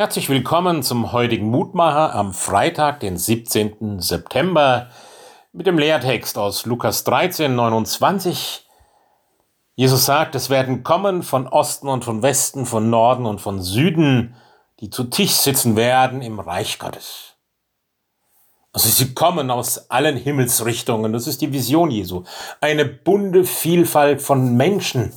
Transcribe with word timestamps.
Herzlich 0.00 0.30
willkommen 0.30 0.82
zum 0.82 1.12
heutigen 1.12 1.50
Mutmacher 1.50 2.14
am 2.14 2.32
Freitag, 2.32 3.00
den 3.00 3.18
17. 3.18 4.00
September, 4.00 4.88
mit 5.52 5.66
dem 5.66 5.76
Lehrtext 5.76 6.38
aus 6.38 6.64
Lukas 6.64 7.04
13, 7.04 7.54
29. 7.54 8.66
Jesus 9.74 10.06
sagt, 10.06 10.34
es 10.34 10.48
werden 10.48 10.84
kommen 10.84 11.22
von 11.22 11.46
Osten 11.46 11.86
und 11.86 12.02
von 12.02 12.22
Westen, 12.22 12.64
von 12.64 12.88
Norden 12.88 13.26
und 13.26 13.42
von 13.42 13.60
Süden, 13.60 14.34
die 14.80 14.88
zu 14.88 15.04
Tisch 15.04 15.32
sitzen 15.32 15.76
werden 15.76 16.22
im 16.22 16.40
Reich 16.40 16.78
Gottes. 16.78 17.34
Also 18.72 18.88
sie 18.88 19.12
kommen 19.12 19.50
aus 19.50 19.90
allen 19.90 20.16
Himmelsrichtungen, 20.16 21.12
das 21.12 21.26
ist 21.26 21.42
die 21.42 21.52
Vision 21.52 21.90
Jesu. 21.90 22.24
Eine 22.62 22.86
bunte 22.86 23.44
Vielfalt 23.44 24.22
von 24.22 24.56
Menschen 24.56 25.12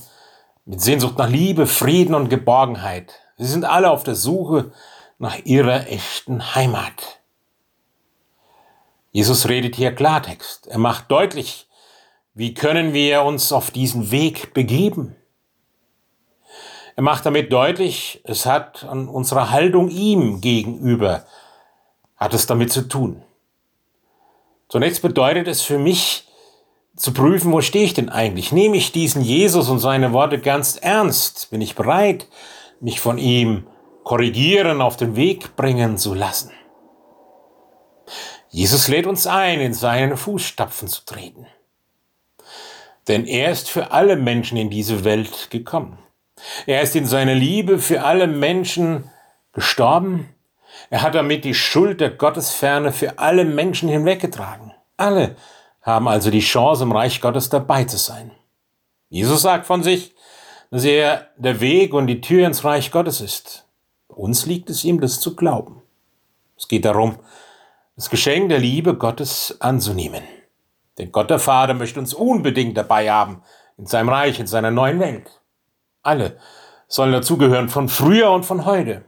mit 0.65 0.81
Sehnsucht 0.81 1.17
nach 1.17 1.29
Liebe, 1.29 1.67
Frieden 1.67 2.15
und 2.15 2.29
Geborgenheit. 2.29 3.13
Sie 3.37 3.45
sind 3.45 3.65
alle 3.65 3.91
auf 3.91 4.03
der 4.03 4.15
Suche 4.15 4.71
nach 5.17 5.39
ihrer 5.45 5.87
echten 5.87 6.55
Heimat. 6.55 7.19
Jesus 9.11 9.47
redet 9.47 9.75
hier 9.75 9.93
Klartext. 9.93 10.67
Er 10.67 10.79
macht 10.79 11.11
deutlich, 11.11 11.67
wie 12.33 12.53
können 12.53 12.93
wir 12.93 13.23
uns 13.23 13.51
auf 13.51 13.71
diesen 13.71 14.11
Weg 14.11 14.53
begeben. 14.53 15.15
Er 16.95 17.03
macht 17.03 17.25
damit 17.25 17.51
deutlich, 17.51 18.21
es 18.23 18.45
hat 18.45 18.83
an 18.83 19.07
unserer 19.07 19.49
Haltung 19.51 19.89
ihm 19.89 20.41
gegenüber, 20.41 21.25
hat 22.17 22.33
es 22.33 22.45
damit 22.45 22.71
zu 22.71 22.87
tun. 22.87 23.23
Zunächst 24.69 25.01
bedeutet 25.01 25.47
es 25.47 25.61
für 25.61 25.77
mich, 25.77 26.27
zu 26.95 27.13
prüfen, 27.13 27.51
wo 27.51 27.61
stehe 27.61 27.85
ich 27.85 27.93
denn 27.93 28.09
eigentlich? 28.09 28.51
Nehme 28.51 28.77
ich 28.77 28.91
diesen 28.91 29.21
Jesus 29.21 29.69
und 29.69 29.79
seine 29.79 30.13
Worte 30.13 30.39
ganz 30.39 30.77
ernst? 30.77 31.49
Bin 31.49 31.61
ich 31.61 31.75
bereit, 31.75 32.27
mich 32.79 32.99
von 32.99 33.17
ihm 33.17 33.67
korrigieren, 34.03 34.81
auf 34.81 34.97
den 34.97 35.15
Weg 35.15 35.55
bringen 35.55 35.97
zu 35.97 36.13
lassen. 36.13 36.51
Jesus 38.49 38.87
lädt 38.87 39.07
uns 39.07 39.25
ein, 39.25 39.61
in 39.61 39.73
seine 39.73 40.17
Fußstapfen 40.17 40.87
zu 40.87 41.05
treten. 41.05 41.47
Denn 43.07 43.25
er 43.25 43.51
ist 43.51 43.69
für 43.69 43.91
alle 43.91 44.15
Menschen 44.15 44.57
in 44.57 44.69
diese 44.69 45.03
Welt 45.03 45.49
gekommen. 45.49 45.97
Er 46.67 46.81
ist 46.81 46.95
in 46.95 47.05
seiner 47.05 47.33
Liebe 47.33 47.79
für 47.79 48.03
alle 48.03 48.27
Menschen 48.27 49.09
gestorben. 49.53 50.29
Er 50.89 51.01
hat 51.01 51.15
damit 51.15 51.45
die 51.45 51.53
Schuld 51.53 52.01
der 52.01 52.11
Gottesferne 52.11 52.91
für 52.91 53.17
alle 53.19 53.45
Menschen 53.45 53.89
hinweggetragen. 53.89 54.73
Alle 54.97 55.35
haben 55.83 56.07
also 56.07 56.31
die 56.31 56.39
Chance, 56.39 56.83
im 56.83 56.91
Reich 56.91 57.21
Gottes 57.21 57.49
dabei 57.49 57.83
zu 57.83 57.97
sein. 57.97 58.31
Jesus 59.09 59.43
sagt 59.43 59.67
von 59.67 59.83
sich, 59.83 60.15
dass 60.71 60.85
er 60.85 61.27
der 61.37 61.59
Weg 61.61 61.93
und 61.93 62.07
die 62.07 62.21
Tür 62.21 62.47
ins 62.47 62.63
Reich 62.63 62.89
Gottes 62.89 63.21
ist. 63.21 63.67
Bei 64.07 64.15
uns 64.15 64.45
liegt 64.47 64.69
es 64.69 64.83
ihm, 64.83 64.99
das 64.99 65.19
zu 65.19 65.35
glauben. 65.35 65.83
Es 66.57 66.67
geht 66.67 66.85
darum, 66.85 67.19
das 67.95 68.09
Geschenk 68.09 68.49
der 68.49 68.59
Liebe 68.59 68.95
Gottes 68.95 69.57
anzunehmen. 69.59 70.23
Denn 70.97 71.11
Gott 71.11 71.29
der 71.29 71.39
Vater 71.39 71.73
möchte 71.73 71.99
uns 71.99 72.13
unbedingt 72.13 72.77
dabei 72.77 73.11
haben 73.11 73.43
in 73.77 73.85
seinem 73.85 74.09
Reich, 74.09 74.39
in 74.39 74.47
seiner 74.47 74.71
neuen 74.71 74.99
Welt. 74.99 75.41
Alle 76.01 76.37
sollen 76.87 77.11
dazugehören, 77.11 77.69
von 77.69 77.89
früher 77.89 78.31
und 78.31 78.45
von 78.45 78.65
heute. 78.65 79.05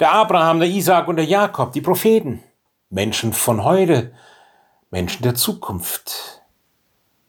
Der 0.00 0.12
Abraham, 0.12 0.60
der 0.60 0.68
Isaac 0.68 1.08
und 1.08 1.16
der 1.16 1.24
Jakob, 1.24 1.72
die 1.72 1.80
Propheten. 1.80 2.42
Menschen 2.90 3.32
von 3.32 3.64
heute, 3.64 4.12
Menschen 4.92 5.22
der 5.22 5.34
Zukunft. 5.34 6.42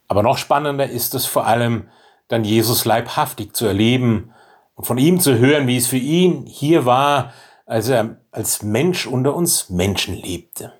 Aber 0.07 0.21
noch 0.21 0.37
spannender 0.37 0.87
ist 0.87 1.15
es 1.15 1.25
vor 1.25 1.47
allem, 1.47 1.89
dann 2.27 2.43
Jesus 2.43 2.85
leibhaftig 2.85 3.55
zu 3.55 3.65
erleben 3.65 4.33
und 4.75 4.85
von 4.85 4.97
ihm 4.97 5.19
zu 5.19 5.37
hören, 5.37 5.65
wie 5.65 5.77
es 5.77 5.87
für 5.87 5.97
ihn 5.97 6.45
hier 6.45 6.85
war, 6.85 7.33
als 7.65 7.89
er 7.89 8.17
als 8.31 8.61
Mensch 8.61 9.07
unter 9.07 9.33
uns 9.33 9.69
Menschen 9.69 10.15
lebte. 10.15 10.73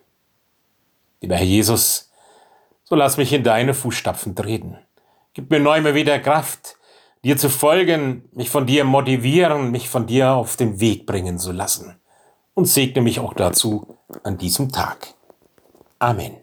Lieber 1.22 1.36
Herr 1.36 1.46
Jesus, 1.46 2.12
so 2.84 2.96
lass 2.96 3.18
mich 3.18 3.32
in 3.32 3.44
deine 3.44 3.74
Fußstapfen 3.74 4.36
treten. 4.36 4.78
Gib 5.34 5.50
mir 5.50 5.60
neu 5.60 5.82
mal 5.82 5.96
wieder 5.96 6.20
Kraft, 6.20 6.76
dir 7.24 7.38
zu 7.38 7.50
folgen, 7.50 8.30
mich 8.34 8.50
von 8.50 8.66
dir 8.66 8.84
motivieren, 8.84 9.72
mich 9.72 9.88
von 9.88 10.06
dir 10.06 10.34
auf 10.34 10.58
den 10.58 10.80
Weg 10.82 11.06
bringen 11.06 11.40
zu 11.40 11.54
lassen. 11.54 11.96
Und 12.56 12.66
segne 12.66 13.02
mich 13.02 13.20
auch 13.20 13.34
dazu 13.34 13.98
an 14.24 14.38
diesem 14.38 14.72
Tag. 14.72 15.16
Amen. 15.98 16.43